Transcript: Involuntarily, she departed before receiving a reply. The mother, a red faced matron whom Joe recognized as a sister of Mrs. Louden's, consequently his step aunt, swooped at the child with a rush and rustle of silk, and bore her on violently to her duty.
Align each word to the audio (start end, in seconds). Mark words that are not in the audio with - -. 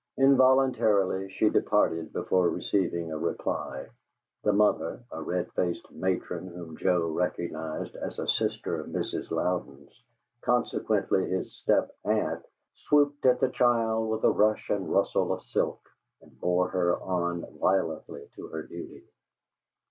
Involuntarily, 0.17 1.29
she 1.29 1.51
departed 1.51 2.11
before 2.11 2.49
receiving 2.49 3.11
a 3.11 3.19
reply. 3.19 3.87
The 4.43 4.51
mother, 4.51 5.03
a 5.11 5.21
red 5.21 5.51
faced 5.51 5.91
matron 5.91 6.47
whom 6.47 6.75
Joe 6.75 7.07
recognized 7.11 7.95
as 7.95 8.17
a 8.17 8.27
sister 8.27 8.79
of 8.79 8.87
Mrs. 8.87 9.29
Louden's, 9.29 10.03
consequently 10.41 11.29
his 11.29 11.51
step 11.53 11.95
aunt, 12.03 12.43
swooped 12.73 13.27
at 13.27 13.39
the 13.41 13.49
child 13.49 14.09
with 14.09 14.23
a 14.23 14.31
rush 14.31 14.71
and 14.71 14.91
rustle 14.91 15.31
of 15.33 15.43
silk, 15.43 15.87
and 16.19 16.35
bore 16.39 16.69
her 16.69 16.99
on 16.99 17.45
violently 17.59 18.27
to 18.37 18.47
her 18.47 18.63
duty. 18.63 19.03